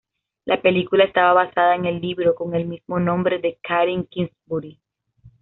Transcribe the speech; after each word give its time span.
La 0.45 0.59
película 0.59 1.03
está 1.03 1.31
basada 1.31 1.75
en 1.75 1.85
el 1.85 2.01
libro 2.01 2.33
con 2.33 2.55
el 2.55 2.65
mismo 2.67 2.99
nombre 2.99 3.37
de 3.37 3.59
Karen 3.61 4.03
Kingsbury. 4.05 4.79